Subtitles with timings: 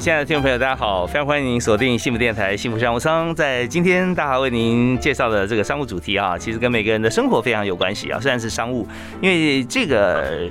[0.00, 3.34] 亲爱的听众朋友，大家好，非常欢迎您锁定幸福电台幸福商务舱。
[3.34, 8.20] 在今天，大华为您介绍的这个商务主题啊，其实跟每个人的生活非常有关系啊。
[8.20, 8.86] 虽然是商务，
[9.20, 10.48] 因为这个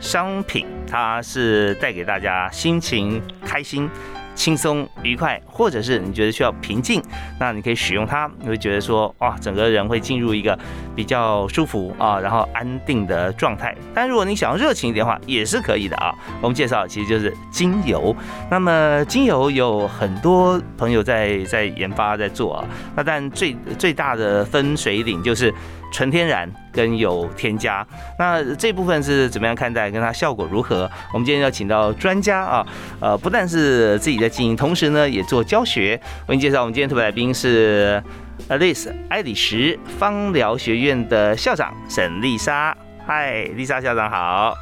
[0.00, 3.90] 商品它是带给大家心情开心。
[4.34, 7.02] 轻松愉快，或者是你觉得需要平静，
[7.38, 10.58] 那你可以使用它，你会觉得说哇，整个人会进入一个
[10.94, 13.74] 比较舒服啊，然后安定的状态。
[13.94, 16.14] 但如果你想要热情一点的话，也是可以的啊。
[16.40, 18.14] 我们介绍其实就是精油，
[18.50, 22.64] 那么精油有很多朋友在在研发在做啊，
[22.96, 25.52] 那但最最大的分水岭就是。
[25.92, 27.86] 纯天然跟有添加，
[28.18, 29.90] 那这部分是怎么样看待？
[29.90, 30.90] 跟它效果如何？
[31.12, 32.66] 我们今天要请到专家啊，
[32.98, 36.00] 呃，不但是自己在经营，同时呢也做教学。
[36.28, 38.02] 为您介绍，我们今天特别来宾是
[38.48, 42.74] Alice 爱丽石芳疗学院的校长沈丽莎。
[43.06, 44.54] 嗨，丽莎校长好。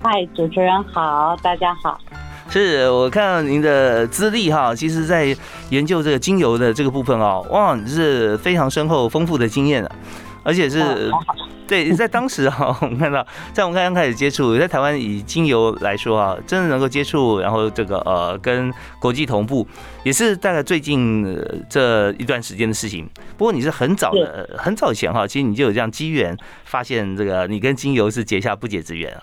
[0.00, 1.98] 嗨，主持人好，大家好。
[2.48, 5.36] 是我看到您的资历哈，其实在
[5.68, 9.90] 研究这个精油的这个部分哦，哇，你是非常深厚丰富的经验啊。
[10.42, 11.10] 而且是，
[11.66, 19.66] 对，在当时哈，我们看到， 在我们刚刚开始接触，在台湾以精油来说啊，真的能够接触，然后这个呃，跟国际同步，
[20.02, 21.24] 也是大概最近
[21.68, 23.08] 这一段时间的事情。
[23.38, 29.22] 不过你是很早的，很早以前哈，其实你就有这样机缘，发现这个你跟精油是结下不解之缘啊。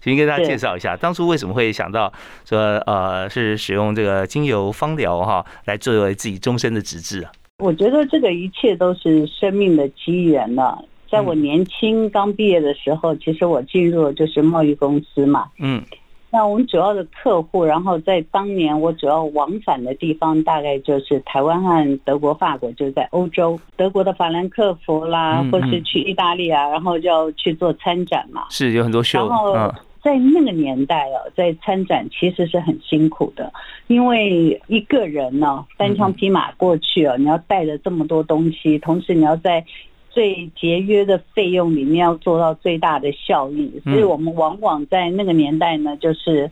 [0.00, 2.12] 请跟大家介绍一下，当初为什么会想到
[2.44, 7.30] 说呃，是使用这个精油芳疗哈，来作为自己终身的职志啊？
[7.62, 10.84] 我觉得这个一切都是生命的机缘了。
[11.08, 15.46] 在我年轻刚毕业的时候，其实我进入就是贸易公司嘛。
[15.60, 15.80] 嗯。
[16.28, 23.60] 那我们主要的客户，然后在当年我主要往返的地方，大概就是台湾和德国、法国，就是在欧洲。
[23.76, 28.46] 德国的法兰克福啦，或是去意大利啊，然后就要去做参展嘛。
[28.48, 29.28] 是有很多秀。
[29.54, 29.72] 嗯。
[30.02, 33.52] 在那个年代啊，在参展其实是很辛苦的，
[33.86, 39.64] 因为一个人呢单枪匹马过去啊，你要带着这么多东西，同时你要在
[40.10, 46.50] 最节约的费用里面要做到最大的效益，所以我们往往在那个年代呢，就是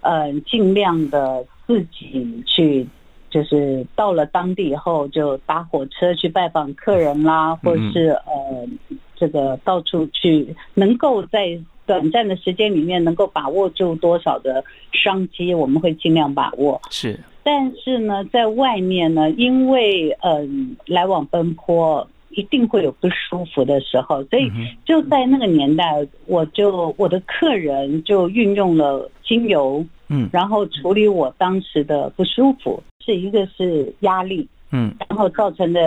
[0.00, 2.86] 呃尽量的自己去，
[3.28, 8.68] 就是到了当地以后就搭火车去拜访客人啦，或是呃
[9.16, 11.60] 这个到处去能够在。
[11.86, 16.80] 短暂的时间里面能够把握住多少的商机，我们会尽量把握。
[16.90, 24.50] 是，但是呢，在外面呢，因为嗯来往奔波，一定会有不舒服的时候，所以
[24.84, 34.48] 就在那个年代，我就我的客人就运用了精油，嗯，然后处理我当时的不舒服，是一个是压力。
[34.72, 35.80] 嗯，然后造成的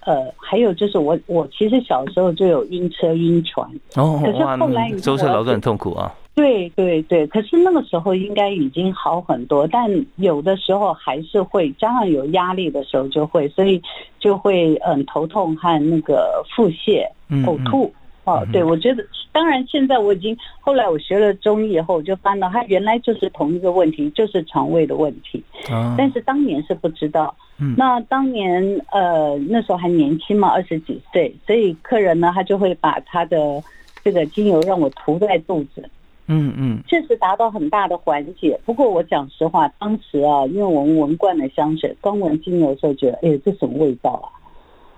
[0.00, 3.66] 呃，还有就是我我其实小时候就有晕车晕船
[3.96, 6.12] 哦，可是后来舟车劳顿很痛苦啊。
[6.34, 13.80] 对对对，可是那个时候应该已经好很多，但有的时候还是会加上有压力的时候就会，所以
[14.18, 17.06] 就会嗯头痛和那个腹泻、
[17.44, 17.92] 呕吐。
[18.24, 25.42] 哦，对，我觉得当然现在我已经后来我学了中医以后，我就翻到它原来就是同一个问题，就是肠胃的问题。
[25.70, 27.34] 啊，但是当年是不知道。
[27.76, 28.60] 那当年
[28.90, 33.62] 呃那时候还年轻嘛，二十几岁，所以客人呢他就会把他的
[34.02, 35.88] 这个精油让我涂在肚子，
[36.26, 38.58] 嗯嗯，确实达到很大的缓解。
[38.64, 44.26] 不过我讲实话，当时啊，因为我们闻惯了香水，刚闻精油的时候觉得，哎，这什么味道啊？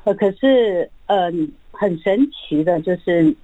[0.05, 3.35] 呃，可是嗯，很神奇的就是，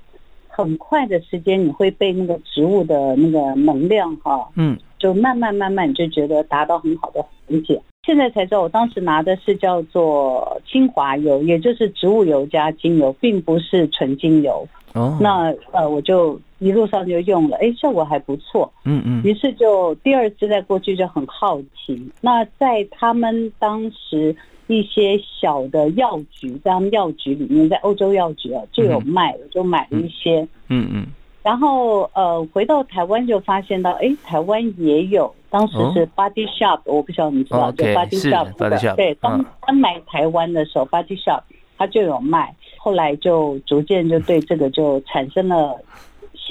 [0.48, 7.80] 很快的时间你会被那个植物的那个能量哈，嗯，就慢慢慢慢你就觉得达到很好的缓解。
[8.02, 14.66] 现在才知道，我当时拿的是叫做精华油，也就是植物油加精油，并不是纯精油。
[14.94, 18.72] 哦，那呃，我就一路上就用了，哎，效果还不错。
[18.84, 19.22] 嗯嗯。
[19.22, 22.10] 于是就第二次再过去就很好奇。
[22.20, 24.34] 那在他们当时
[24.70, 30.46] 一些小的药局，在他们药局里面，在欧洲药局啊就有卖，我就买了一些。
[30.68, 31.06] 嗯嗯。
[31.42, 41.40] 然后呃，回到台湾就发现到，哎，台湾也有，当时是 Body Shop，我不晓得你知道，就 Body Shop，对，刚刚买台湾的时候，Body Shop
[41.78, 45.74] 它就有卖，后来就逐渐就对这个就产生了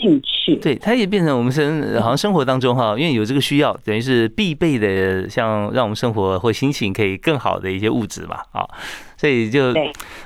[0.01, 0.55] 兴趣。
[0.55, 8.67] 对，它也变成我们生好像生活当中哈，因为有这个需要，等于是必备的，像让我们生活或心情可以更好的一些物质嘛，啊，
[9.17, 9.73] 所以就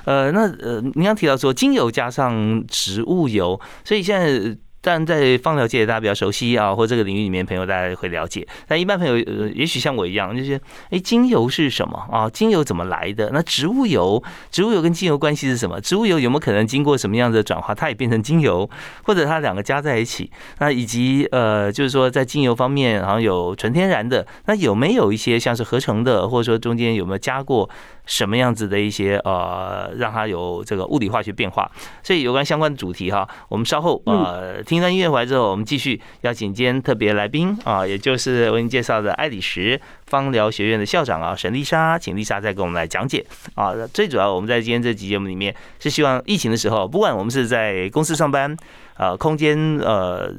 [0.04, 4.56] 呃，那呃，您刚提到说精油加上植物油，所以现在。
[4.84, 8.46] 但在芳疗界，大家比较熟悉啊，或这个领域里面朋友大家会了解。
[8.68, 10.60] 但一般朋友，呃，也许像我一样，就是
[10.90, 12.28] 哎，精油是什么啊？
[12.28, 13.30] 精油怎么来的？
[13.32, 15.80] 那植物油，植物油跟精油关系是什么？
[15.80, 18.68] 植物油有没有可能经过什么样的转化，它也变成精油，
[19.04, 20.30] 或者它两个加在一起？
[20.58, 27.70] 那以及呃，就是说在精油方面，好像有纯天然的，那有没有一些像是合成的，或者说中间有没有加过？
[28.06, 31.70] 什么样子的一些呃，让它有这个物理化学变化，
[32.02, 43.24] 所以有关相关的主题哈，我们稍后呃听一段音乐回来之后，我们继续邀请今天特别来宾啊，也就是为您介绍的爱理石芳疗学院的校长啊沈丽莎，请丽莎再给我们来讲解
[43.54, 43.72] 啊。
[43.92, 48.54] 最主要我们在今天这集节目里面是希望疫情的时候，不管我们是在公司上班，
[48.96, 50.30] 呃，空间呃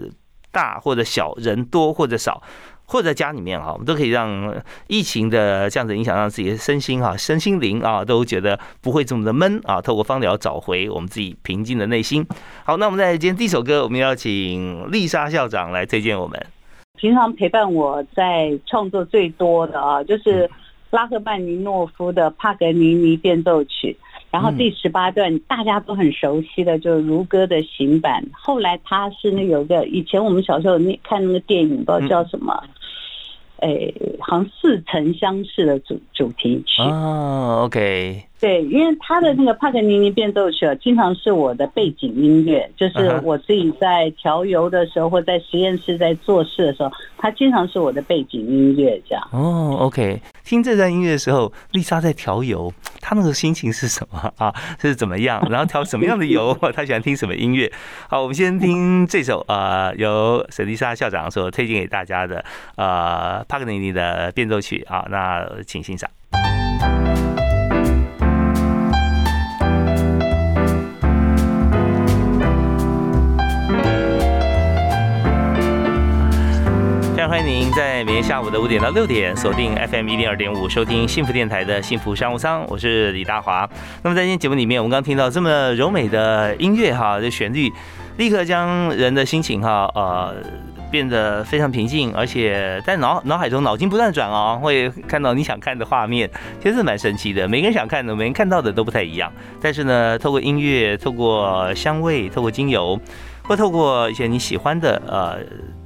[0.52, 2.42] 大或者小，人多或者少。
[2.86, 4.56] 或者在家里面哈，我们都可以让
[4.88, 9.82] 疫情的这样子影响，让自己的身心哈、身心灵啊，都觉得不会这么的闷啊。
[9.82, 12.26] 透过芳疗找回我们自己平静的内心。
[12.64, 16.40] 好，那我们在今天第一首歌，我们要请丽莎校长来推荐我们。
[16.98, 20.50] 平常陪伴我在创作最多的啊，就是
[20.92, 23.98] 拉赫曼尼诺夫的帕格尼尼变奏曲。
[24.36, 28.22] 然后第十八段大家都很熟悉的，就是如歌的行版。
[28.34, 32.62] 后来他是那有个以前我们小时候那看那个电影，不知道叫什么。
[33.62, 33.90] 哎，
[34.20, 49.26] 好像似曾相识的主主题曲哦，OK，对，因为他的那个帕格尼尼变奏曲啊，经常是我的背景音乐，就是我自己在调油的时候，或在实验室在做事的时候，他经常是我的背景音乐这样。
[49.32, 52.72] 哦，OK，听这段音乐的时候，丽莎在调油，
[53.02, 54.54] 她那个心情是什么 啊？
[54.80, 55.46] 是怎么样？
[55.50, 56.58] 然后调什么样的油？
[56.74, 57.72] 她喜欢听什么音乐？
[58.08, 62.46] 好，我们先听这首啊，由沈丽莎校长所推荐给大家的
[62.76, 63.44] 呃。
[63.48, 66.10] 帕格尼尼的变奏曲啊，那请欣赏。
[77.46, 83.70] 您在每天下午的五点到六点锁定 FM 一零二点五，收听幸福电台的幸福商务舱，我是李大华。
[84.02, 87.72] 那么在今天节目里面，我们刚听到这么柔美的音乐哈，这旋律
[88.18, 90.36] 立刻将人的心情哈呃。
[90.92, 96.30] 变得非常平静，而且在脑脑海中脑筋不断转哦，会看到你想看的画面，
[96.64, 97.46] 其实蛮神奇的。
[97.48, 99.30] 每个人想看的，每个人看到的都不太一样。
[99.62, 102.98] 但是呢，透过音乐，透过香味，透过精油，
[103.44, 105.38] 或透过一些你喜欢的呃。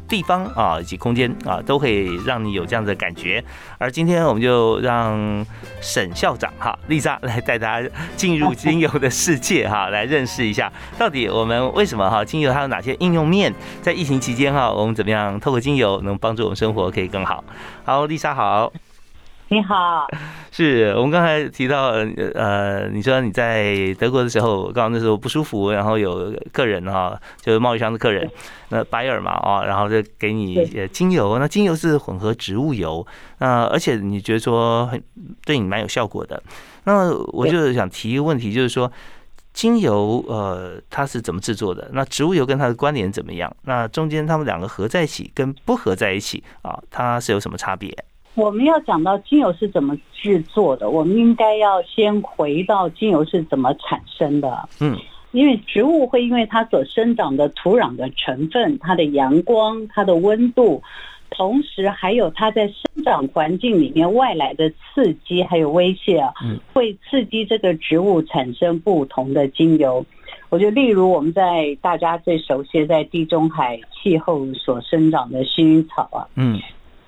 [0.09, 3.43] 地方啊，以及空间啊，都可以让你有这样的感觉。
[3.77, 5.45] 而今天我们就让
[5.79, 13.53] 沈校长哈丽莎来带大家进入精油的世界哈，来认识一下到底我们为什么哈精油它有哪些应用面。
[13.81, 17.43] 在疫情期间哈，我们怎么样透过精油能帮助我们生活可以更好？
[17.85, 18.73] 好，丽莎好。
[19.51, 20.05] 你好，
[20.51, 21.93] 是我们刚才提到，
[22.35, 28.29] 呃，你说你在德国的时候，刚刚那时候不舒服，然后有客人哈，就是贸易商的客人，
[28.69, 33.05] 那拜尔嘛啊，然后就给你呃精油，那精油是混合植物油，
[33.39, 35.01] 那而且你觉得说很
[35.43, 36.41] 对你蛮有效果的，
[36.83, 38.91] 那我就想提一个问题，就是说
[39.51, 41.89] 精油呃它是怎么制作的？
[41.93, 43.51] 那植物油跟它的关联怎么样？
[43.63, 47.91] 那中间它们两个合在一起跟不合在一起啊，它是有什么差别？
[48.35, 54.69] 我们要讲到精油是怎么制作的，我们应该要先回到精油是怎么产生的。
[54.79, 54.97] 嗯，
[55.31, 60.81] 因为植物会因为它所生长的土壤的成分、它的阳光、它的温度，
[61.29, 66.33] 同时还有它在生长环境里面外来的刺激还有威胁啊，
[66.73, 70.05] 会刺激这个植物产生不同的精油。
[70.49, 76.57] 我觉得，例如我们在大家最熟悉在地中海气候所生长的薰衣草啊，嗯。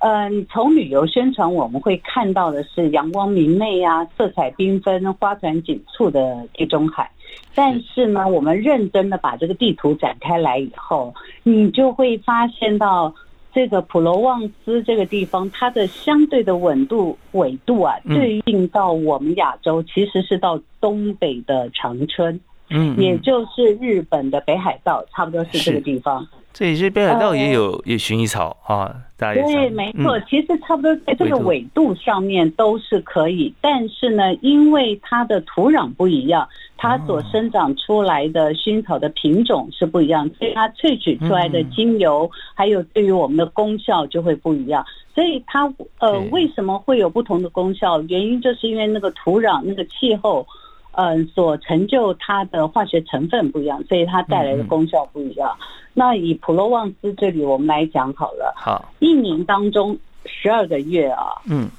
[0.02, 7.10] 嗯，从旅游宣传我们会看到的是阳光明媚呀、色彩缤纷、花团锦簇的地中海。
[7.54, 13.14] 但是呢，我们认真的把这个地图展开来以后，你就会发现到
[13.54, 22.40] 这个普罗旺斯这个地方，它的相对的纬度纬度啊，对应到我们亚洲其实是到东北的长春，
[22.72, 26.28] 嗯，也就是日本的北海道，差不多是这个地方。
[26.54, 44.86] 这些北海道也有有薰衣草啊，大家对，没错，其实差不多在这个纬度上面都是可以，但是呢，因为它的土壤不一样，它所生长出来的薰衣草的品种是不一样，所以它萃取出来的精油，还有对于我们的功效就会不一样。
[45.16, 48.02] 所以它呃为什么会有不同的功效？
[48.04, 50.46] 原因就是因为那个土壤、那个气候。
[50.94, 55.56] 嗯，所成就它的化学成分不一样，所以它带来的功效不一样。
[55.94, 61.70] 那以普罗旺斯这里我们来讲好了，好，一年当中十二个月啊，嗯，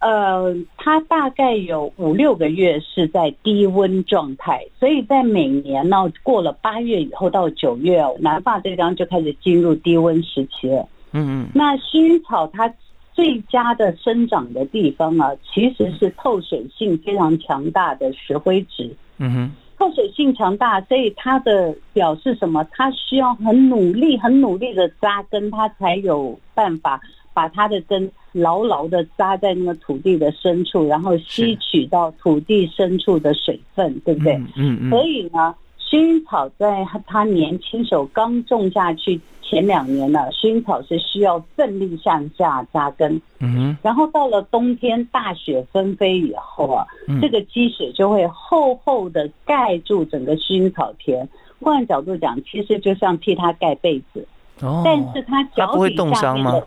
[0.00, 10.86] 呃，它大概有五六个月是在低温状态，所以在每年呢过了八月以后到九月哦，南法这方就开始进入低温时期了。
[11.12, 12.72] 嗯嗯，那薰衣草它
[13.14, 18.90] 最佳的生长的地方啊，其实是透水性非常强大的石灰质。
[19.18, 22.66] 嗯哼，透水性强大，所以它的表示什么？
[22.72, 27.00] 它需要很努力、很努力的扎根，它才有办法
[27.34, 34.34] 把它的根牢牢的扎在那个土地的深处，然后吸取到土地深处的水分，对不对？
[34.56, 39.20] 嗯嗯，所以呢，薰衣草在它年轻时候刚种下去。
[39.52, 47.20] 前两年呢，薰衣草是需要奋力向下扎根，嗯，然后到了冬天大雪纷飞以后啊，嗯。
[47.20, 51.28] 这个积雪就会厚厚的盖住整个薰衣草田。
[51.60, 54.26] 换角度讲，其实就像替它盖被子，
[54.62, 56.44] 哦，但是它脚不会底冻伤吗？
[56.46, 56.66] 下面的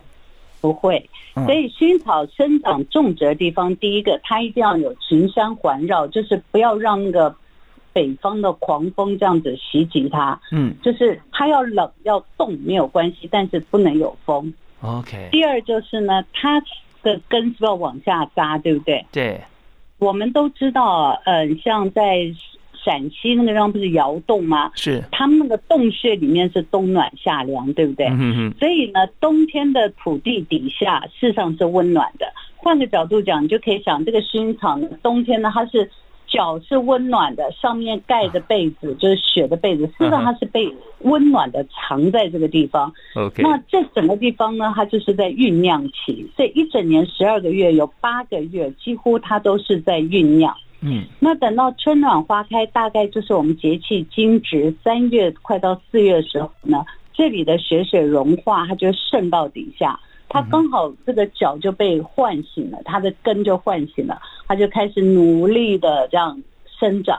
[0.60, 1.10] 不会。
[1.34, 1.44] 嗯。
[1.44, 7.34] 所以薰衣草生长种植的地方，第一个它一定要有群山环绕，就是不要让那个
[7.96, 10.38] 北方的狂风这样子袭击它。
[10.52, 14.52] 嗯就是它要冷要冻没有关系，但是不能有风。
[14.82, 16.60] ，OK，第二就是呢，它
[17.02, 19.02] 的根是要往下扎，对不对？
[19.10, 19.40] 对，
[19.98, 22.18] 我们都知道啊，嗯，像在
[22.84, 24.70] 陕西那个地方不是窑洞吗？
[24.74, 28.06] 是，他们那个洞穴里面是冬暖夏凉，对不对？
[28.08, 32.26] 嗯哼哼，所以呢，冬天的土地底下事实上是温暖的。
[32.56, 35.88] 换个角度讲，你就可以想，这个薰衣草，冬天呢，它是
[36.26, 42.92] 脚是温暖的，上面盖着被子，就是雪的被子，事实上它是被温暖的藏在这个地方。
[43.14, 50.54] OK，那这整个地方呢，它就是在酝酿期，所以一整年十二个月，有八个月几乎它都是在酝酿。
[50.82, 66.42] 嗯那等到春暖花开，大概就是我们节气惊蛰，三月快到四月的时候呢，这里的雪水融化，它就渗到底下，它刚好这个脚就被唤醒了，它的根就唤醒了，它就开始努力的这样
[66.78, 67.18] 生长。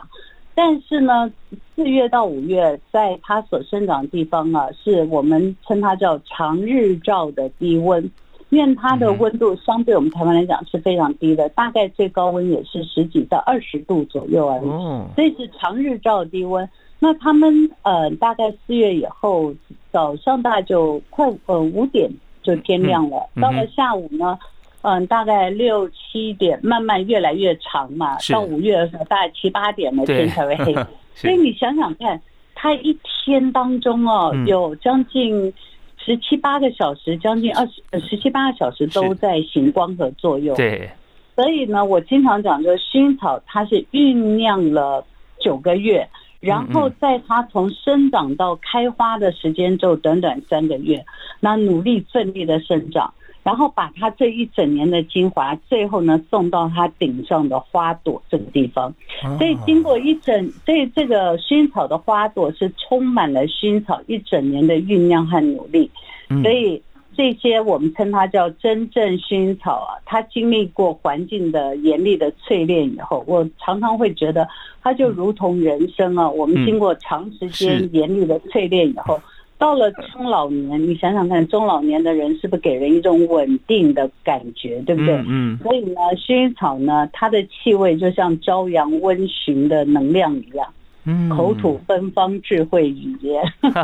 [0.54, 1.32] 但是呢，
[1.74, 8.10] 四月到五月，在它所生长的地方啊，是我们称它叫长日照的低温，
[8.50, 14.68] 因为它的温度相对我们台湾来讲是非常低的，大概最高温也是十几到二十度左右而已。
[14.68, 16.68] 哦，所以是长日照低温。
[16.98, 19.54] 那他们呃，大概四月以后，
[19.92, 22.10] 早上大概就快呃五点
[22.48, 24.38] 就天亮了，到了下午呢，
[24.80, 28.16] 嗯、大概六七点，慢慢越来越长嘛。
[28.32, 30.74] 到五月的时候，大概七八点了天才会黑。
[31.14, 32.18] 所以，你想想看，
[32.54, 34.46] 它一天当中哦，嗯。
[34.46, 35.52] 有将近
[35.98, 40.56] 十七八个小时，将近二十呃十七八个小时都在行光合作用。
[40.56, 40.88] 对，
[41.36, 45.04] 所以呢，我经常讲，就是薰衣草它是酝酿了
[45.38, 46.08] 九个月，
[46.40, 51.04] 然后在它从生长到开花的时间只有短短三个月，
[51.40, 58.94] 那努力奋力的生长，然后把它这一整年的精华，最后呢送到它顶上的花朵这个地方。
[59.36, 65.90] 所以经过一整，所以这个薰衣草的花朵是充满了薰衣草一整年的酝酿和努力。
[66.30, 66.82] 嗯所以
[67.18, 74.46] 这些我们称它叫真正薰衣草啊，它经历过环境的严厉的淬炼以后，我常常会觉得
[74.80, 79.20] 它就如同人生啊，我们经过长时间严厉的淬炼以后。
[79.58, 85.12] 到了中老年，你想想看，中老年的人是不是给人一种稳定的感觉，对不对？
[85.16, 90.64] 嗯嗯，所以呢，薰衣草呢，它的气味就像朝阳温煦的能量一样，
[91.08, 91.28] 嗯。
[91.30, 93.42] 口吐芬芳智慧语言。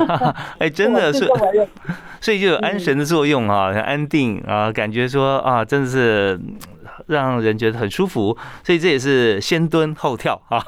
[0.61, 1.27] 哎，真的是
[2.21, 6.55] 所以就有安神的作用啊，很安定啊，感觉说啊，真的是嗯
[7.07, 8.37] 让人觉得很舒服。
[8.63, 10.63] 所以这也是先蹲后跳 啊，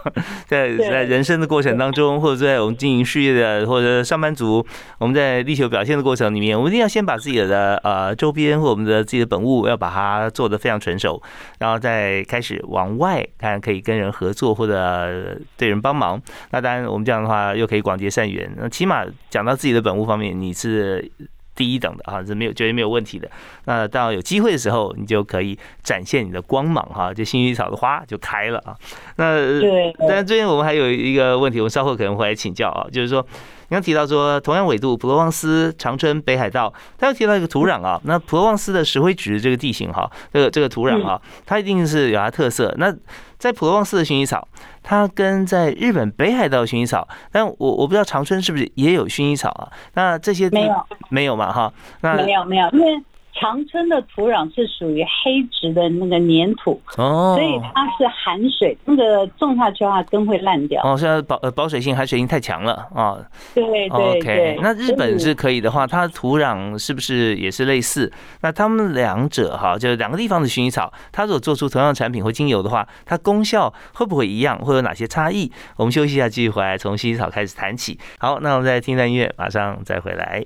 [0.47, 4.64] 在在人生的过程当中，或者在我们经营事业的或者上班族，
[4.99, 11.23] 我们在力求表现的过程里面，我们一定要先把自己的呃周边或我们的自己的本物要把它做得非常纯熟，
[11.59, 16.21] 然后再开始往外看可以跟人合作或者对人帮忙。
[16.50, 18.50] 那当然，我们这样的话又可以广结善缘。
[18.57, 21.11] 那起码讲到自己的本物方面，你是
[21.56, 23.28] 第一等的啊，是没有绝对没有问题的。
[23.64, 28.76] 那到有机会的时候，你就可以展现你的光芒哈，就薰衣草的花就开了啊。
[29.16, 33.26] 那对但，最近我们还有一个问题，我们稍后可能会来请教啊，就是说。
[33.68, 38.00] 你刚提到说，同样纬度，普罗旺斯、长春、北海道，他又提到一个土壤啊。
[38.04, 42.73] 那普罗旺斯的石灰质这个地形哈，这个这个土壤啊，它一定是有它特色。
[42.78, 42.94] 那
[43.38, 44.46] 在普罗旺斯的薰衣草，
[44.82, 49.68] 它跟在日本北海道薰衣草，但我我不知道长春是不是也有薰衣草啊？
[49.94, 51.73] 那这些地没有没有嘛哈？
[52.02, 53.02] 那没有没有，因为
[53.38, 60.83] 长春的土壤是属于黑质的那个粘土，哦，所以它是含水，那个种下去的话根会烂掉。
[60.83, 63.19] 哦，现在保呃保水性、含水性太强了啊。
[63.55, 64.59] 对对对。
[64.62, 68.11] 那日本是可以的话，它的土壤是不是也是类似？
[68.40, 75.52] 那他们两者哈，就是两个地方的薰衣草，它如果做出同样的产品或精油的话，它功效会不会一样，会有哪些差异？
[75.76, 77.99] 我们休息一下，继续回来从薰衣草开始谈起。
[78.19, 80.45] 好，那我们再听段音乐，马上再回来。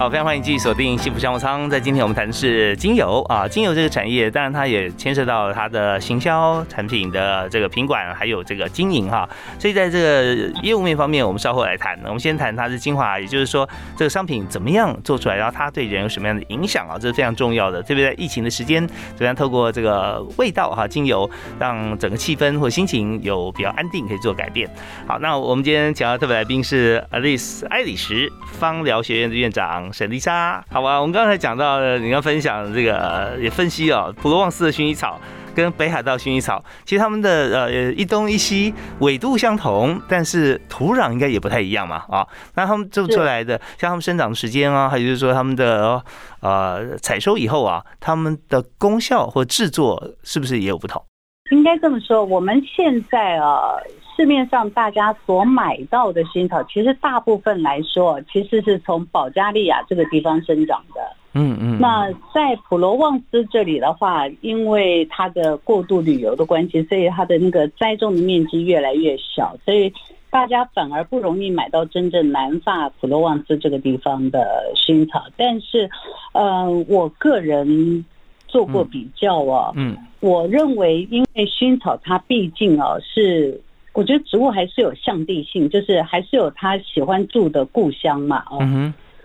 [0.00, 1.68] 好，非常欢迎继续锁定幸福商务舱。
[1.68, 9.28] 在今天我们谈的是精油啊，精油这个产业，当然它也牵涉到它的行销产品的这个品管，还有这个经营哈。
[9.58, 12.00] 所以在这个业务面方面，我们稍后来谈。
[12.06, 17.82] 我们先谈它的精华，也就是说这个商品怎么样做出来，然后它对人有什么样的影响啊，这是非常重要的。
[17.82, 24.66] 特别在疫情的时间，怎么样透过这个味道哈，精油让整个气氛或心情有比较安定，可以做改变。
[25.06, 29.89] 好，那我们今天请到特别来宾是 Alice 爱丽石芳疗学院的院长。
[29.92, 35.20] 沈丽莎，好吧，我们刚才讲到了，你要分享这个也分析哦，普罗旺斯的薰衣草
[35.54, 46.02] 跟北海道薰衣草，其实它们的呃一东一西纬度相同，但是土壤应该也不太一样嘛啊，那他们种出来的，像他们生长的时间啊，还有就是说他们的
[46.40, 51.04] 呃采收以后啊，他们的功效或制作是不是也有不同？
[51.50, 53.74] 应该这么说，我们现在啊。
[54.16, 61.00] 市面上大家所买到的薰衣草，其实大部分来说，其实是从保加利亚这个地方生长的。
[61.32, 61.78] 嗯嗯。
[61.80, 69.90] 那在普罗旺斯这里的话，因为它的过度旅游的关系，所以它的那个栽种的面积越来越小，所以
[70.28, 75.24] 大家反而不容易买到真正南法普罗旺斯这个地方的薰衣草。
[75.36, 75.88] 但是，
[76.32, 78.04] 呃，我个人
[78.48, 83.58] 做过比较哦，嗯，我认为，因为薰衣草它毕竟哦是。
[83.92, 88.58] 我觉得植物还是有向地性，就是还是有它喜欢住的故乡嘛，哦，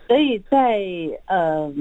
[0.07, 0.81] 所以在
[1.25, 1.71] 呃，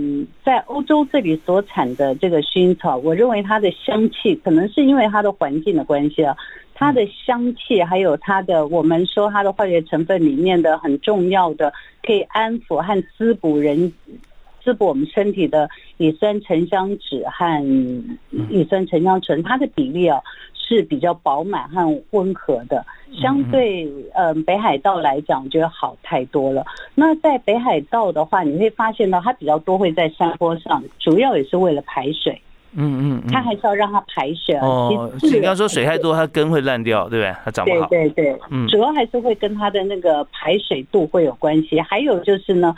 [0.44, 6.36] 在欧洲这里所产的这个薰衣草，我认为它的香气可能是因为它的环境的关系啊，
[6.74, 13.92] 它的香气还有它的我们说它的化学成分里面的很重要的可以安抚和滋补人、
[14.64, 18.08] 滋补我们身体的乙酸沉香酯和
[18.48, 20.18] 乙酸沉香醇，它的比例啊。
[20.66, 22.82] 是比较饱满和温和的，
[23.20, 26.64] 相对呃北海道来讲，我觉得好太多了。
[26.94, 32.40] 那在北海道的话，你会发现到它比较多会在山坡上，主要也是为了排水。
[32.76, 34.56] 嗯嗯，它还是要让它排水。
[34.56, 37.36] 哦，你刚说水太多，它根会烂掉，对不对？
[37.44, 37.86] 它长不好。
[37.88, 41.78] 对对对，嗯，主要还是会跟它的那个排水度会有关系。
[41.78, 42.74] 还有就是呢，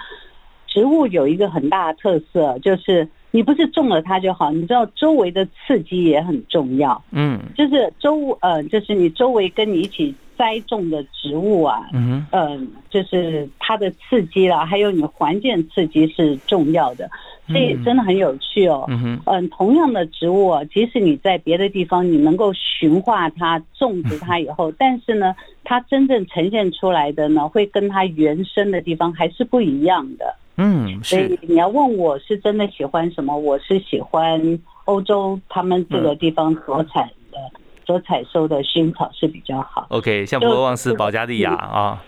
[0.77, 3.09] 植物有一个很大的特色，就是。
[3.33, 7.05] 你不是种了它就好，你知道周围的刺激也很重要。
[7.11, 17.11] 嗯，就是周呃，就是你周围跟你一起栽种的植物啊，嗯嗯，就是它的刺激啦，还有你环境刺激是重要的，
[17.47, 18.87] 所以真的很有趣哦。
[18.89, 30.37] 嗯嗯，同样的植物啊，即使你在别的地方你能够驯化它、种植它以后， 但是呢，它真正呈现出来的呢，会跟它原生的地方还是不一样的。
[30.57, 37.39] 嗯，所以你要问我是真的喜欢什么，我是喜欢欧洲他们这个地方所产的、
[37.85, 39.87] 所采收的薰衣草是比较好。
[39.91, 42.03] OK，像普罗旺斯、保加利亚啊，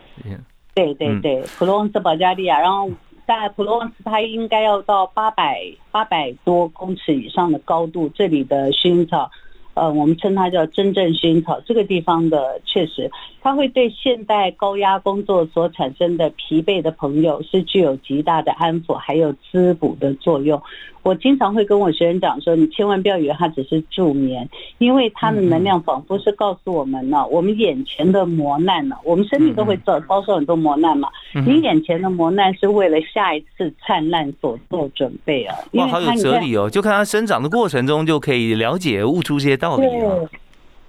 [0.74, 2.90] 对对对，普罗旺斯、保加利亚，然后
[3.26, 9.30] 在普罗旺斯它应该要到八百八百多公尺以上的高度，这里的薰衣草。
[9.74, 11.60] 呃，我们称它叫真正薰衣草。
[11.64, 13.08] 这个地方的确实，
[13.40, 20.60] 它会对现代高压工作所产生的疲惫的朋友是具有极大的安抚还有滋补的作用。
[21.04, 24.46] 我经常会跟我学生讲说，你千万不要以为它只是助眠，
[24.78, 31.08] 因为它的能量仿佛是告诉我们呢，我们眼前的磨难呢，我们身体都会遭遭受很多磨难嘛。
[31.46, 35.56] 你眼前的磨难是为了下一次灿烂所做准备啊！
[35.74, 36.68] 哇，好有哲理哦！
[36.68, 40.28] 就看它生长的过程中就可以了解悟出这些道理了。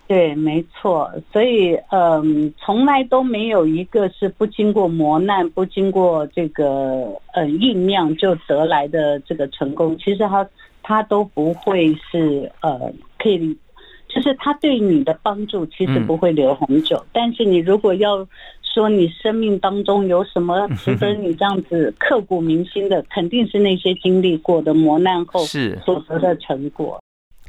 [0.09, 9.95] 对，没错，所以嗯，从来都没有一个是不经过磨难、不经过这个呃酝酿就得来的这个成功。
[9.99, 10.49] 其实他
[10.81, 13.55] 他都不会是呃可以，
[14.07, 17.05] 就是他对你的帮助其实不会留很久。
[17.13, 18.27] 但是你如果要
[18.63, 25.41] 说你生命当中有什么 值得你这样子刻骨铭心的，肯定是那些经历过的磨难后
[25.85, 26.99] 所得的成果。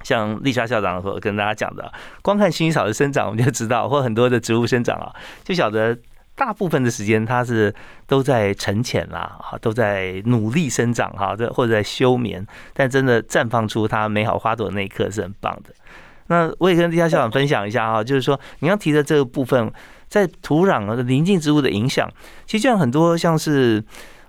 [0.02, 5.96] 像丽莎校长所跟大家讲的，光看薰衣草的生长，我们就知道，或很多的植物生长啊，就晓得
[6.34, 7.74] 大部分的时间它是
[8.06, 15.74] 都在沉潜啦，哈，都在努力生长哈，这或者在休眠，但真的绽放出它美好花朵的那一刻是很棒的。
[16.28, 19.70] 那我也跟丽莎校长分享一下哈，就是说你要提的这个部分，
[20.08, 22.08] 在土壤的临近植物的影响，
[22.46, 23.84] 其实像很多像是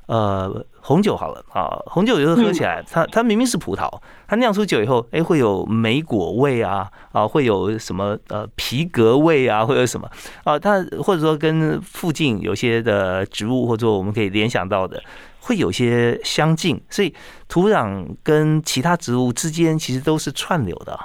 [0.08, 3.90] 呃红酒好了啊，红酒有时候喝起来，它它明明是葡萄，
[4.28, 10.10] 它酿出酒以后，哎，会有莓果味啊啊，会有什么呃皮革味啊，会有什么
[10.44, 10.58] 啊？
[10.58, 15.02] 它或者说跟附近有些的植物，或者说我们可以联想到的，
[15.40, 17.14] 会有些相近，所以
[17.48, 21.00] 土壤跟其他植物之间其实都是串流的。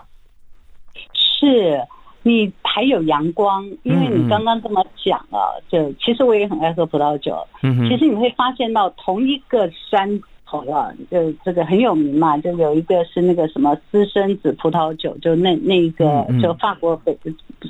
[1.39, 1.79] 是
[2.27, 7.39] 你还有阳光，因为你刚刚这么讲啊，就其实我也很爱喝葡萄酒。
[7.63, 17.17] 嗯其实你会发现到同一个山头啊，就这个很有名嘛，就有一个是那个什么私生子葡萄酒，就那那一个就法国北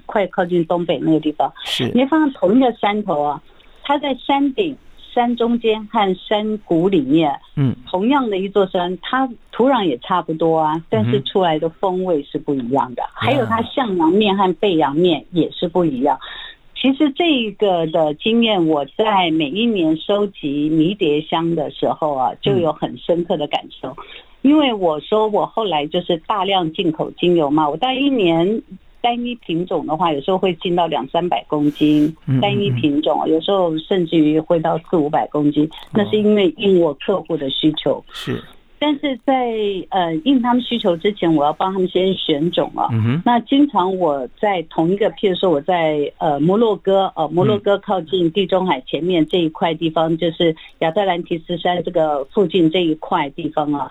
[0.07, 1.53] 快靠近东北那个地方。
[1.65, 3.43] 是你会发现同一个山头啊，
[3.83, 4.75] 它在山顶。
[5.17, 13.03] 山中间和山谷里面，嗯，同样的一座山，它土壤也差不多啊，但是出来的风味是不一样的。
[13.15, 16.19] 还有它向阳面和背阳面也是不一样。
[16.75, 23.97] 其实这个的经验，我在每一年收集迷迭香的时候啊，就有很深刻的感受。
[24.43, 28.63] 因为我说我后来就是大量进口精油嘛，我大概一年。
[29.07, 32.13] 单一品种的话，有时候会进到两三百公斤。
[32.43, 35.71] 单一品种，有时候甚至于会到四五百公斤。
[35.93, 38.05] 那是因为应我客户的需求。
[38.13, 38.43] 是，
[38.81, 39.33] 但是在
[39.91, 42.89] 呃应他们需求之前，我要帮他们先选种啊。
[43.25, 53.89] 那经常我在同一个，譬如说我在呃摩洛哥，呃摩洛哥靠近地中海前面这一块地方，就是亚特兰提斯山这个附近这一块地方啊。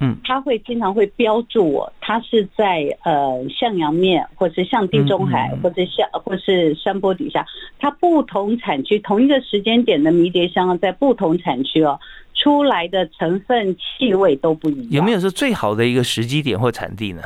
[0.00, 7.44] 嗯，他会经常会标注我，他是在呃向阳面，或是向地中海，或者向或是山坡底下，
[7.78, 11.98] 它不同产区同一个时间点的迷迭香，在不同产区哦
[12.34, 14.90] 出来的成分气味都不一样。
[14.90, 17.22] 有没有说最好的一个时机点或产地呢？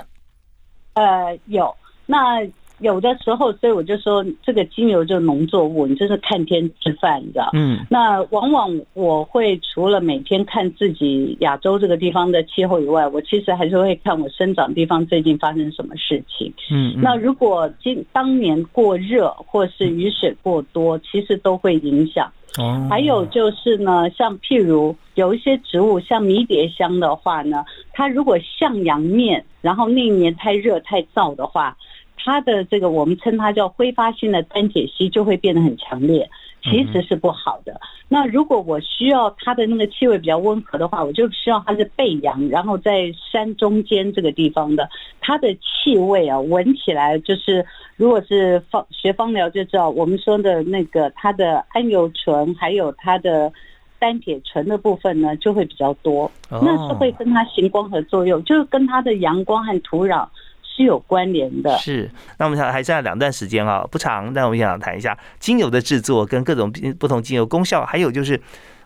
[0.95, 1.75] 呃，有
[2.07, 2.47] 那。
[2.83, 7.49] 有的时候，所以我就说，这个精油就农作物，你就是看天吃饭，你知道？
[7.55, 7.79] 嗯。
[7.89, 16.53] 那往往我会除了每天看自己亚洲这个地方的气候以外，我其实还是会看我生长地方最近发生什么事情。
[16.71, 16.95] 嗯。
[17.01, 22.31] 那如果今当年过热或是雨水过多，其实都会影响。
[22.59, 22.87] 哦。
[22.91, 31.77] 还有就是呢，像譬如有一些植物，像迷迭香的话呢，它如果向阳面，然后那一年太热太燥的话。
[32.17, 36.29] 它的这个我们称它叫挥发性的单铁烯就会变得很强烈，
[36.63, 37.81] 其实是不好的。
[38.09, 44.89] 那如果我需要它的那个气味比较温和的话，我就需要它是背阳，然后在山中间这个地方的，
[45.21, 47.65] 它的气味啊，闻起来就是，
[47.97, 53.53] 如果是方学芳疗就知道，我们说的那个它的桉油醇还有它的
[53.99, 60.29] 单铁醇的部分呢，就会比较多，那是会跟它行光合作用，就是跟它的阳光和土壤。
[60.75, 61.77] 是有关联的。
[61.79, 68.41] 是，那我们想还剩下两段时间啊，不长，但我们想谈一下精油的制作跟各种不同精油功效，还有就是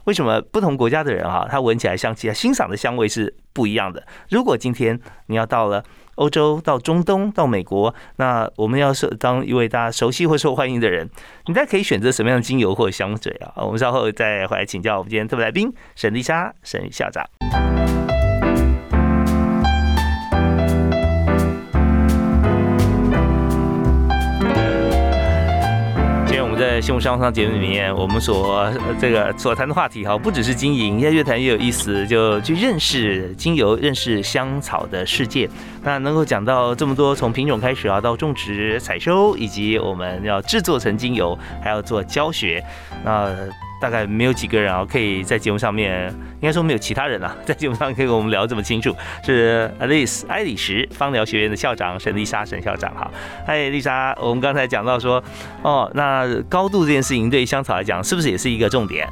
[0.04, 4.04] 为什么不同国家的人哈，他闻起来香气啊、欣赏的香味是不一样的。
[4.30, 5.84] 如果今天你要到了
[6.16, 11.08] 欧洲、到中东、到美国，那我们要是当一位大家熟悉或受欢迎的人，
[11.46, 13.52] 你再可以选择什么样的精油或者香水啊？
[13.64, 17.24] 我们稍后再回来请教我们今天特别来宾沈丽莎沈校长。
[26.76, 35.48] 在《新闻商商》节目里面，我们所这个所谈的话题哈，不只是经营，越越谈越有意思，就去认识精油，认识香草的世界。
[35.82, 42.62] 那能够讲到这么多，从品种开始啊，到种植、采收，以及我们要制作成精油，还要做教学，
[43.02, 43.34] 那。
[43.80, 46.08] 大概没有几个人啊，可以在节目上面，
[46.40, 48.94] 应该说没有其他人啊， 在节目上可以跟我们聊这么清楚。
[49.24, 53.10] 是 Alice 爱丽石芳疗学院的校长沈丽莎沈校长哈。
[53.46, 55.22] 哎，丽莎，我们刚才讲到说，
[55.62, 59.08] 哦，那高度这件事情对香草来讲，是不是也是一个重点？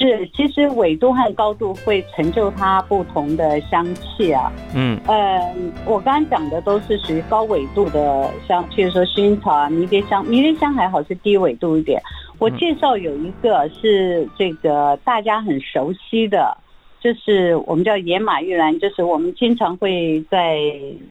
[0.00, 4.50] 是，其实纬度和高度会成就它不同的香气啊。
[4.74, 12.00] 嗯，呃，我刚刚讲的都是属于高纬度的香，譬如说薰衣草啊、迷迭香，迷迭香还好是低纬度一点。
[12.38, 16.56] 我介绍有一个是这个大家很熟悉的，
[16.98, 20.58] 就是我们叫野马玉兰，就是我们经常会在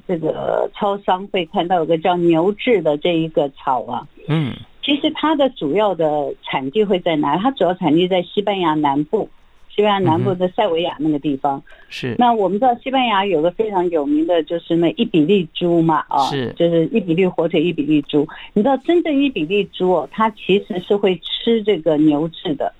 [0.07, 4.07] 这个超商会看到有个叫牛至的这一个草啊。
[4.27, 4.51] 嗯。
[4.81, 7.37] 其实它的主要的产地会在哪？
[7.37, 9.29] 它主要产地在西班牙南部，
[9.69, 11.61] 西班牙南部的塞维亚那个地方。
[11.89, 12.15] 是。
[12.17, 18.27] 那我们知道西班牙有个非常有名的就是那伊比利猪嘛，啊，是，就是伊比利火腿伊比利猪。
[18.53, 22.73] 你知道真正伊比利猪哦，它其实是会吃这个牛脂的。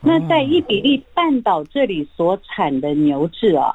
[0.00, 3.74] 那在伊比利半岛这里所产的牛脂啊，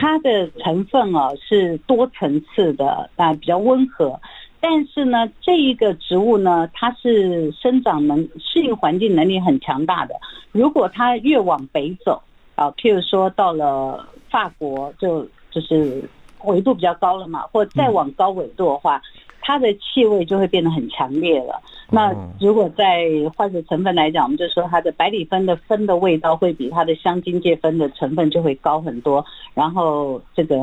[0.00, 4.18] 它的成分啊是多层次的，啊比较温和。
[4.58, 10.14] 但是呢，这一个植物呢，它是生长能适应环境能力很强大的。
[10.50, 12.20] 如果它越往北走
[12.56, 16.02] 啊，譬如说到了法国，就就是
[16.44, 19.00] 纬度比较高了嘛，或再往高纬度的话，
[19.40, 21.60] 它的气味就会变得很强烈了。
[21.88, 23.04] 那如果在
[23.36, 29.24] 化学成分来讲，我们就说它的百里酚的酚的味道会比它的香精芥酚的成分就会高很多。
[29.54, 30.56] 然后这个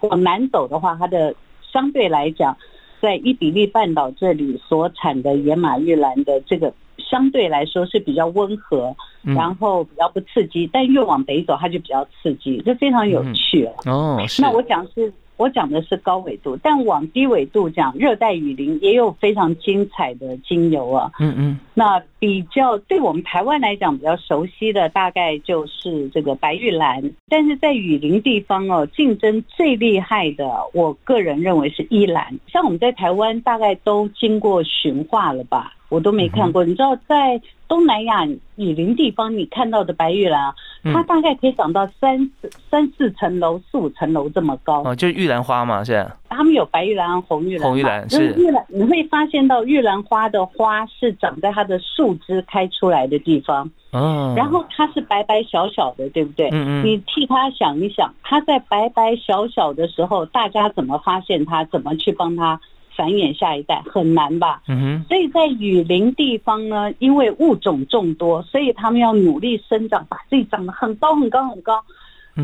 [0.00, 2.56] 往南走的话，它的相对来讲。
[3.00, 14.20] 在伊比利半岛这里所产的野马玉兰的这个相对来说是比较温和，然后比较不刺激，但越往北走它就比较刺激，这非常有趣哦。
[14.38, 15.12] 那我想是。
[15.36, 21.10] 我讲的是高纬度，但往低纬度讲，热带雨林也有非常精彩的精油啊。
[21.20, 21.58] 嗯嗯。
[21.74, 27.12] 那比较对我们台湾来讲比较熟悉的，大概就是这个白玉兰。
[27.28, 32.38] 但是在雨林地方哦，竞争最厉害的，我个人认为是依兰。
[32.46, 35.74] 像我们在台湾，大概都经过驯化了吧。
[35.88, 44.82] 我都没看过，你知道在东南亚雨林地方，你看到的白玉兰啊，它大概可以长到三四三四层楼、四五层楼这么高。
[44.84, 46.06] 哦，就是玉兰花嘛，是。
[46.28, 47.68] 他们有白玉兰、红玉兰。
[47.68, 48.34] 红玉兰是。
[48.34, 53.70] 玉兰，你会发现到玉兰花的花是长在它的树枝开出来的地方。
[53.92, 54.34] 哦。
[54.36, 56.48] 然后它是白白小小的，对不对？
[56.50, 56.84] 嗯嗯。
[56.84, 61.64] 你替它想一想，它在白白小小的时候，大家怎么发现它？
[61.64, 62.60] 怎么去帮它？
[62.96, 64.62] 繁衍下一代很难吧？
[64.68, 71.84] 嗯哼，所以在雨林地方呢，因为物种众多，所以他们要努力生长，把自己长得很高很高很高，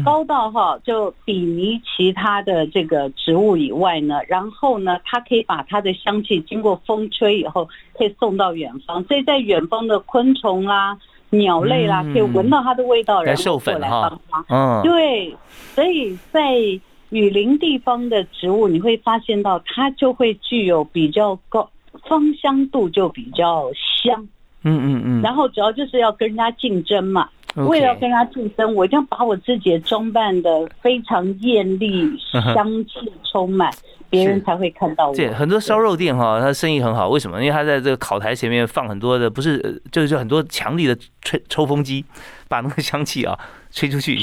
[0.05, 10.99] 高到哈就比拟其他的这个植物以外呢，然后呢，它可以把它的香气经过风吹以后，可以送到远方，所以在远方的昆虫啦、
[11.31, 14.45] 鸟类啦，可以闻到它的味道，然后过来帮它。
[14.49, 15.37] 嗯，对，
[15.75, 16.81] 所以在。
[17.13, 21.71] 雨林地方的植物，你会发现到它就会具有比较高
[22.09, 23.71] 芳香度，就比较
[24.03, 24.27] 香。
[24.65, 25.23] 嗯嗯嗯。
[25.23, 32.11] 然后主要就是要跟人家竞争嘛，为了跟人家竞争，我一定要把我自己的装扮的非常艳丽，
[32.55, 33.71] 香气充满。
[34.09, 35.17] 别人才会看到我。
[35.17, 37.41] 对，很多烧肉店哈，它生意很好，为什么？
[37.41, 42.05] 因为它在这个烤台前面放很多的，不是，就是很多强力的吹抽风机，
[42.47, 43.39] 把那个香气啊
[43.73, 44.19] 吹出去，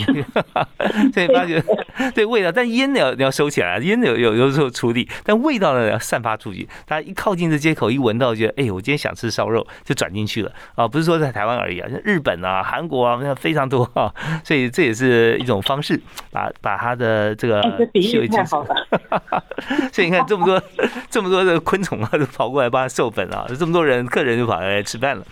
[1.13, 1.61] 所以发觉
[2.13, 2.51] 对味道。
[2.51, 6.67] 但烟你要你要收起来，烟有有有时候处理，但味道呢要散发出去。
[6.85, 10.87] 大家一靠近这街口，一闻到，觉得哎，我今天想吃烧肉，就转进去了啊！
[10.87, 14.13] 不是说在台湾而已啊，像日本啊、韩国啊，那非常多啊。
[14.43, 15.99] 所以这也是一种方式，
[16.31, 18.75] 把把他的这个比喻太好了。
[19.91, 20.61] 所以你看这么多
[21.09, 25.25] 这么多的昆虫啊，都跑过来帮他授粉啊，这么多人客人就跑来吃饭了。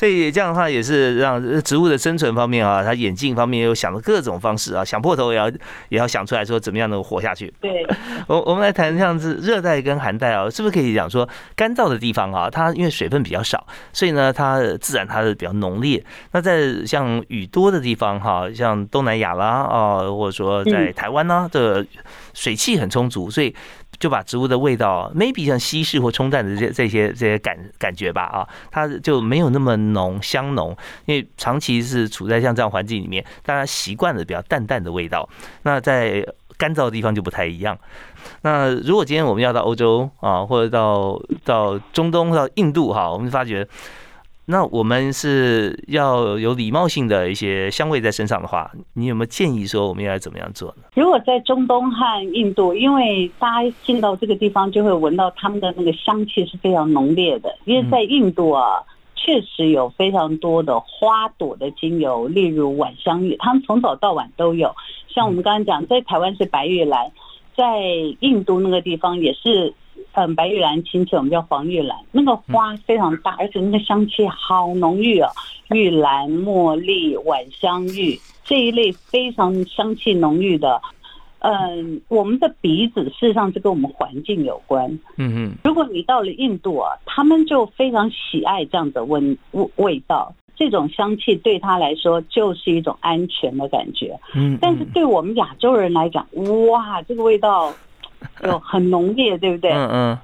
[0.00, 5.46] 所以这样的话也是让植物的生存方面啊，它演进方面又想了各种方式啊，想破头也要
[5.90, 7.52] 也要想出来说怎么样能活下去。
[7.60, 7.86] 对，
[8.26, 16.02] 我我们来谈这样子热带跟寒带啊，是不是可以讲说干燥的地方啊，它因为水分比较少，所以呢它自然它是比较浓烈。
[16.32, 21.84] 那在像雨多的地方哈，像东南亚啦啊，或者说在台湾呢这
[22.32, 23.54] 水汽很充足，所以。
[24.00, 35.28] 就把植物的味道，maybe 像稀释或冲淡的这这些这些感感觉吧啊，它就没有那么浓香浓，因为长期是处在像这样环境里面，大家习惯了比较淡淡的味道。
[35.62, 37.78] 那在干燥的地方就不太一样。
[38.42, 43.68] 那如果今天我们要到欧洲啊，或者到到中东到印度哈，我们发觉。
[44.46, 50.82] 那我们是要有礼貌性的一些香味在身上的话，你有没有建议说我们应该怎么样做呢？
[50.96, 57.56] 如果在中东和印度，因为大家进到这个地方就会闻到他们的那个香气是非常浓烈的。
[57.64, 58.82] 因为在印度啊，
[59.14, 64.74] 确实有非常多的花朵的精油，例如晚香玉，他们从早到晚都有。
[65.06, 67.12] 像我们刚刚讲，在台湾是白玉兰，
[67.56, 67.82] 在
[68.18, 69.74] 印度那个地方也是。
[70.12, 75.28] 嗯，白玉兰亲戚我们叫黄玉兰，那个花非常大，而且那个香气好浓郁哦！
[75.70, 80.80] 玉兰、茉莉、晚香玉这一类非常香气浓郁的。
[81.38, 84.90] 嗯，我们的鼻子事实上是跟我们环境有关。
[85.16, 89.20] 嗯嗯，如果你到了印度啊，他们就非常喜爱这样的味
[89.52, 94.18] 味味道，这种香气对他来说就是一种安全的感觉。
[94.34, 96.26] 嗯，但是对我们亚洲人来讲，
[96.68, 97.72] 哇，这个味道。
[98.44, 99.72] 有很浓烈，对不对？
[99.72, 100.18] 嗯嗯。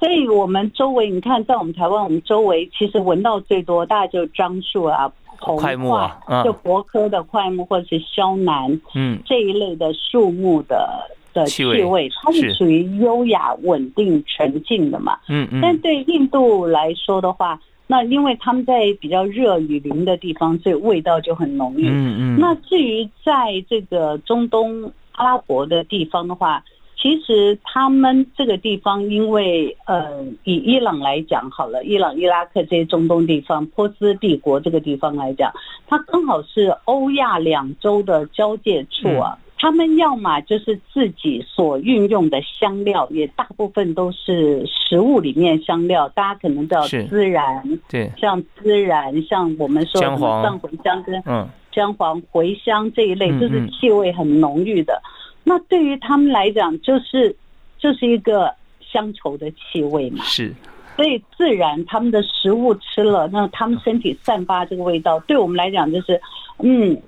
[0.00, 15.16] 所以我们周围，你看，在我们台湾，我们周围其实闻到最多，大概就樟树啊、红快木啊嗯就柏科的快木或者是肖楠嗯这一类的树木的的气味气味，它是是属于优雅、稳定、纯净的嘛。
[15.28, 21.86] 嗯嗯，但对印度来说的话，那因为他们在比较热雨林的地方，所以味道就很浓郁。
[21.88, 26.64] 嗯嗯，那至于在这个中东阿拉伯的地方的话，
[27.00, 35.52] 其实他们这个地方，因为呃，以伊朗来讲好了，伊朗、伊拉克这些中东地方，波斯帝国这个地方来讲，
[35.86, 39.38] 它刚好是欧亚两洲的交界处啊。
[39.60, 50.44] 他们要么就是自己所运用的香料，也大部分都是食物里面香料，大家可能知道孜然，对，像孜然，像我们说姜黄。
[50.44, 51.48] 什么藏茴香跟嗯。
[51.70, 55.00] 姜黄、茴香这一类，嗯就是嗯气味很浓郁的。
[55.48, 57.34] 那对于他们来讲，就是
[57.78, 60.22] 就是一个乡愁的气味嘛。
[60.24, 60.54] 是，
[60.94, 66.20] 所以自然他们的食物吃了，那他们身体散发这个味道，对我们来讲就是，
[66.58, 67.00] 嗯，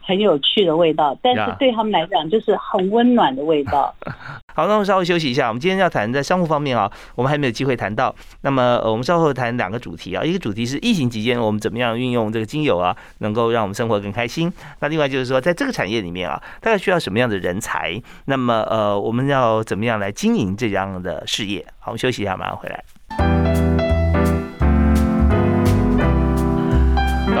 [0.00, 1.16] 很有趣的味道。
[1.22, 3.94] 但是对他们来讲，就是很温暖的味道。
[4.54, 5.48] 好，那我们稍微休息一下。
[5.48, 8.14] 我们今天要谈在商务方面啊，我们还没有机会谈到。
[8.42, 14.52] 那么呃我们稍后谈两个主题啊，一个主题是疫情期间我们怎么样运用这个精油啊，能够让我们生活更开心。
[14.80, 18.00] 那另外就是说，在这个产业里面啊，大概需要什么样的人才？
[18.24, 21.64] 那么呃，我们要怎么样来经营这样的事业？
[21.78, 23.49] 好，我们休息一下，马上回来。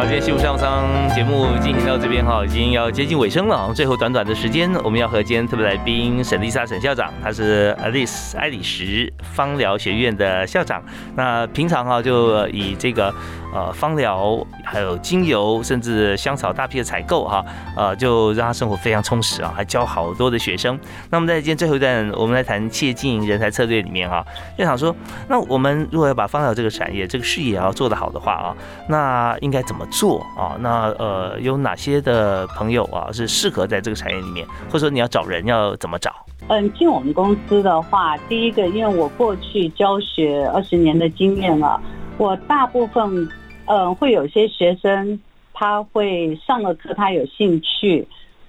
[0.00, 3.70] 好，今天幸福上商节目进行到这边哈，已经要接近尾声了。
[3.74, 10.82] 最后短短的时间，我们要和今天特别来宾沈丽莎沈校长，他是 Alice 爱丽石芳疗学院的校长。
[11.16, 13.14] 那平常哈就以这个
[13.52, 17.44] 呃芳疗，还有精油，甚至香草大批的采购哈，
[17.76, 20.80] 呃就让他生活非常充实啊，还教好多的学生。
[21.10, 24.24] 那么在今天最后一段，我们来谈企业经营人才策略里面哈，
[24.56, 24.96] 就想说，
[25.28, 28.56] 那我们如果要把芳疗这个产业、这个事业要做得好的话啊，
[28.88, 30.56] 那应该怎么做啊？
[30.60, 36.14] 那呃有哪些的朋友啊是适合在这个产业里面，或者说你要找人要怎么找？
[36.48, 41.80] 嗯，进我们公司的话，第一个，因为我过去教学二十年的经验了，
[42.16, 43.28] 我大部分，
[43.66, 45.20] 嗯，会有些学生
[45.52, 48.08] 他会上了课，他有兴趣，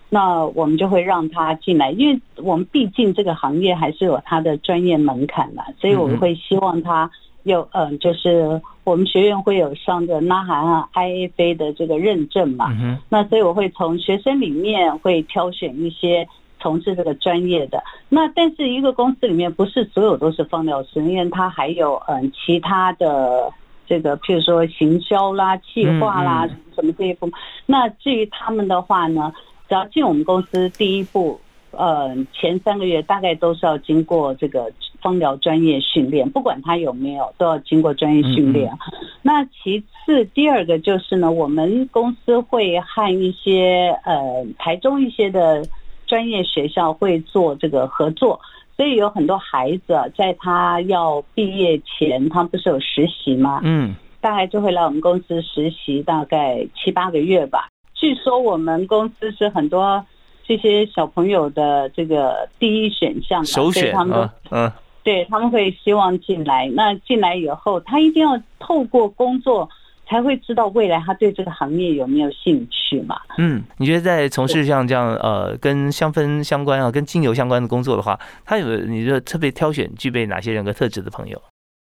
[0.10, 7.12] 那我们就会让他进来，因为我们毕竟这个行业还是有它的专业门槛的，所以我们会希望他
[7.44, 16.28] 有，嗯，就是我们学院会有上的呐喊啊 IAFA 的这个认证嘛，嗯，那所以我会从学生里面会挑选一些
[16.60, 17.84] 从事这个专业的。
[18.10, 23.52] 那但是一个公司里面不是所有都是放疗师，因为它还有嗯其他的
[23.88, 27.34] 这个，譬如说行销啦、企划啦嗯什么这一部分。
[27.66, 29.34] 那至于他们的话呢，
[29.68, 31.40] 只要进我们公司第一步。
[31.74, 34.70] 呃，前三个月大概都是要经过这个
[35.02, 38.72] 芳疗专业训练，不管他有没有，都要经过专业训练。
[39.22, 45.64] 那其次，第二个就是呢，我们公司会和一些呃台中一些的
[46.08, 48.40] 专业学校会做这个合作，
[48.76, 53.62] 所以有很多孩子啊在他要毕业前，他不是有实习吗？
[53.64, 57.68] 嗯，大概就会来我们公司实习，大概七八个月吧。
[57.94, 60.04] 据说我们公司是很多
[60.44, 64.72] 这些小朋友的这个第一选项嘛，首选他们都啊，嗯，
[65.04, 66.70] 对他们会希望进来。
[66.74, 69.70] 那进来以后，他一定要透过工作
[70.08, 73.20] 才会知道未来他对这个行业有没有兴趣嘛。
[73.38, 81.42] 嗯，你觉得在从事像这样呃跟香氛相关啊、跟精油相关的工作的话，他有你就特别挑选具备哪些人格特质的朋友？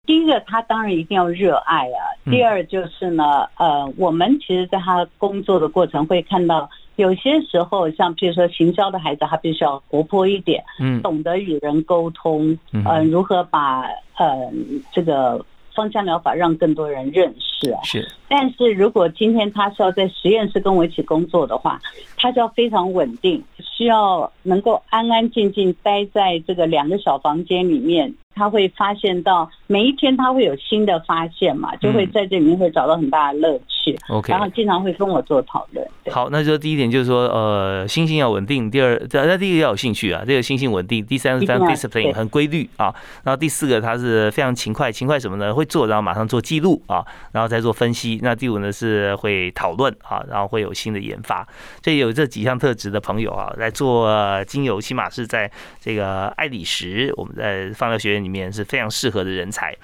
[0.05, 2.01] 第一个，他当然一定要热爱啊。
[2.25, 11.01] 嗯第二就是呢，呃，我们其实在他工作的过程会看到，有些时候像比如说行销的孩子，他必须要活泼一点，嗯。
[11.03, 12.85] 懂得与人沟通，嗯。
[12.85, 13.83] 呃，如何把
[14.19, 14.51] 呃
[14.93, 17.81] 这个芳香疗法让更多人认识啊。
[17.83, 21.79] 是，但是如果今天他是要在实验室跟我一起工作的话，
[22.17, 28.15] 他就要非常稳定，需要能够安安静静待在这个两个小房间里面。
[28.35, 33.95] 他会发现到每一天他会有新的发现嘛，就会在这里面会找到很大的乐趣。
[34.09, 35.87] OK 然后经常会跟我做讨论。
[36.03, 38.71] 对好，那就第一点就是说，呃，心性要稳定。
[38.71, 41.05] 第二，那第一个要有兴趣啊，这个心性稳定。
[41.05, 42.95] 第三是非常一定要 discipline，很规律啊。
[43.23, 45.53] 然后第四个他是非常勤快，勤快什么呢？
[45.53, 48.19] 会做，然后马上做记录啊，然后再做分析。
[48.23, 51.47] 那第五呢是会讨论啊，然后会有新的研发。
[51.83, 59.77] 所以有这几项特质的朋友啊，来做呃精油，起码是在这个爱理石，我们在放疗学院里面是非常适合的人才。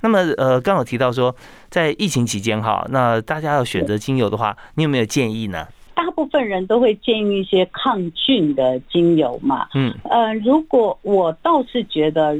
[0.00, 1.34] 那么呃，刚好提到说，
[1.70, 5.66] 在疫情期间哈，那大家要选择精油的话，你有没有建议呢？
[5.94, 9.68] 大部分人都会建议一些抗菌的精油嘛。
[9.74, 12.36] 嗯呃，如果我倒是觉得，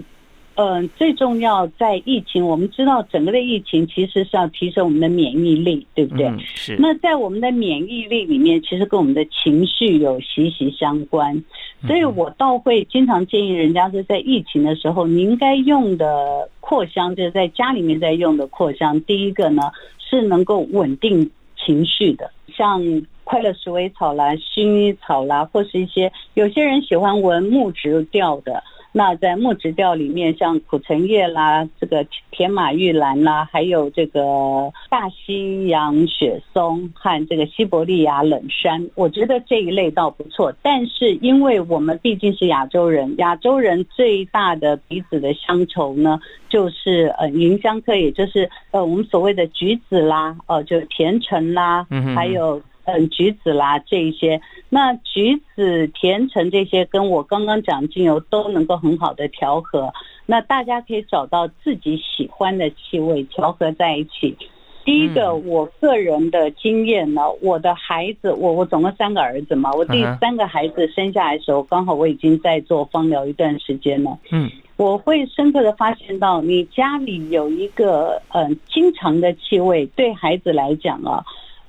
[0.57, 6.33] 嗯，最重要在疫情，我们知道整个的疫情其实是要提升我们的免疫力，对不对？
[6.39, 6.77] 是。
[6.79, 11.43] 那在我们的免疫力里面，其实跟我们的情绪有息息相关，
[11.89, 19.01] 所以我倒会经常建议人家是在疫情的时候，你应该用的扩香，就是在家里面在用的扩香。
[19.01, 19.63] 第一个呢
[19.99, 22.81] 是能够稳定情绪的，像
[23.25, 28.63] 快乐鼠尾草啦、薰衣草啦，或是一些有些人喜欢闻木质调的。
[28.97, 40.55] 那在木质调里面，像苦橙叶啦，这个甜马玉兰啦，还有这个大西洋雪松和这个西伯利亚冷杉，我觉得这一类倒不错。
[40.63, 51.85] 但是因为我们毕竟是亚洲人，亚洲人最大的鼻子的乡愁呢，就是呃芸香科，也就是呃我们所谓的橘子啦，呃就甜橙啦，
[52.15, 52.63] 还有。
[52.85, 59.93] 嗯，橘子啦，这一些，那橘子、甜橙这些，跟我刚刚讲精油都能够很好的调和。
[60.27, 64.37] 那大家可以找到自己喜欢的气味，调和在一起。
[64.85, 74.19] 第一个，我个人的经验呢，我的孩子，我我总共三个儿子嘛，我第三个孩子生下来的时候，刚好我已经在做芳疗一段时间了。
[74.31, 81.25] 嗯，我会深刻的发现到，你家里有一个嗯经常的气味，对孩子来讲啊。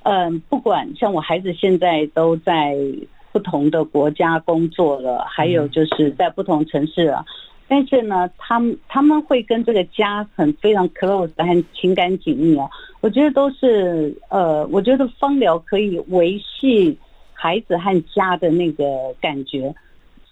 [0.08, 2.76] 嗯，不管像我孩子现在都在
[3.32, 7.24] 不同的国家工作了，还有就是在不同城市了，
[7.66, 12.68] 但是呢，他们他们会跟这个家很非常 close 很情感紧密啊。
[13.00, 16.96] 我觉得都是呃，我觉得芳疗可以维系
[17.32, 18.84] 孩子和家的那个
[19.20, 19.74] 感觉。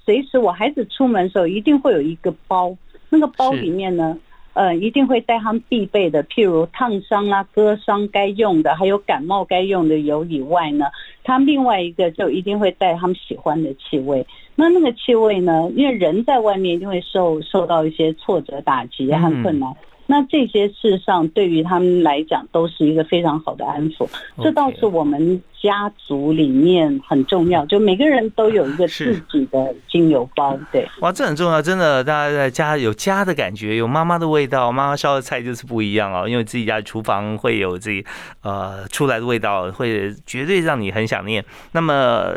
[0.05, 2.77] 随时我孩子出门的时候，一定会有一个包，
[3.11, 4.17] 那个包里面呢。
[4.55, 10.87] 呃，一定会带他们必备的，譬如烫伤啊、割伤该用的，还有感冒该用的油以外呢，
[11.23, 14.27] 他另外一个就一定会带他们喜欢的气味。
[14.55, 19.75] 那那个气味呢，因为人在外面一定会受受到一些挫折打击和困难。
[20.07, 24.07] 那这些事实上对于他们来讲都是一个非常好的安抚，
[24.43, 30.87] 这倒是我们家族里面很重要，就每个人都有一个自己的精油包，对。
[31.01, 38.05] 哇，这很重要，真的，大家在家有家的感觉，有妈妈的味道，妈妈烧的菜就是不一样哦，因为自己家厨房会有自己
[38.43, 41.45] 呃出来的味道，会绝对让你很想念。
[41.73, 42.35] 那么。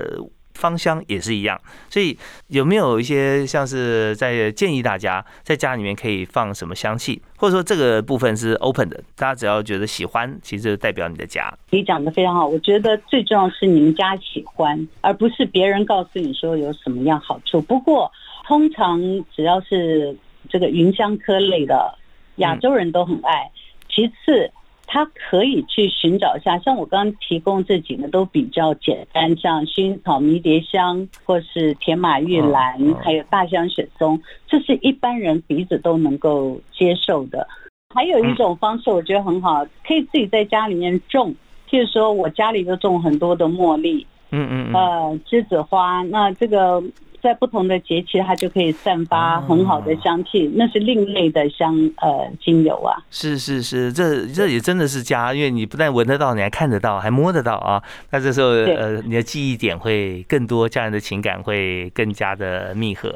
[0.58, 11.54] 芳香也是一样，所以有没有一些像是在建议大家在家里面可以放什么香气，或者说这个部分是 open 的，大家只要觉得喜欢，其实代表你的家。
[11.70, 17.62] 你讲的非常好，我觉得最重要是你们家喜欢，而不是别人告诉你说有什么样好处。
[17.62, 18.12] 不过
[18.48, 19.00] 通常
[19.36, 20.18] 只要是
[20.50, 21.94] 这个芸香科类的，
[22.38, 23.52] 亚洲人都很爱。
[23.88, 24.52] 其次。
[24.88, 37.46] 他可以去寻找一下，像我刚刚提供这几个都比较简单，像薰衣草、迷迭香，或是铁马玉兰，还有大香雪松，这是一般人鼻子都能够接受的。
[37.94, 41.36] 还有一种方式，我觉得很好，可以自己在家里面种，
[41.70, 46.82] 譬如说我家里就种很多的茉莉，嗯嗯，呃，栀子花，那这个。
[47.28, 52.96] 在不同的节气，它就可以散发很好的香气，那是另类的香呃精油啊。
[53.12, 57.84] 是是是，这这也真的是家，因为你不但闻得到，你还看得到，还摸得到啊。
[58.12, 63.14] 那这时候呃，你的记忆点会更多，家人的情感会更加的密合，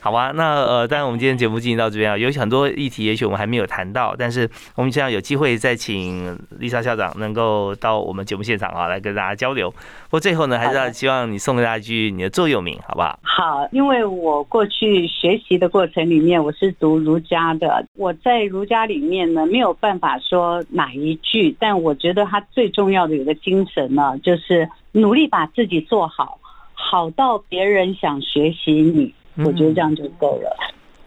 [0.00, 0.32] 好吧？
[0.34, 9.70] 那呃，当然我们今天节目进行到这边啊，有很多议题，也许我们还没有谈到，但是我们希望有机会再请丽莎校长能够到我们节目现场啊，来跟大家交流。
[9.70, 13.18] 不过最后呢，还是要希望你送给大家一句你的座右铭，好不好？
[13.22, 17.84] 好，因为我过去学习的过程里面，我是读儒家的。
[17.96, 26.38] 我在儒家里面呢，没有办法说哪一句，但我觉得它最重要的有个精神呢，就是努力把自己做好，
[26.72, 29.14] 好到别人想学习你。
[29.44, 30.56] 我觉得这样就够了。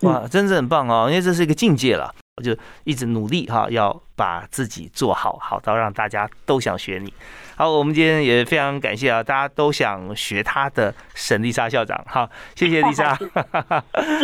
[0.02, 2.14] 哇，真是很棒哦，因为这是一个境界了。
[2.38, 7.14] 我就一直努力哈，要把自己做好，好到让大家都想学你。
[7.56, 12.04] 好，我们今天也非常感谢啊，大家都想学他的沈丽莎校长。
[12.08, 13.26] 好，谢谢丽莎， 谢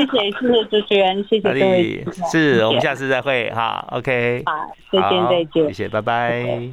[0.05, 3.85] 谢谢谢主持人，谢谢各位， 是我们下次再会哈。
[3.91, 4.53] OK，好，
[4.91, 6.69] 再见再见，谢谢，拜拜。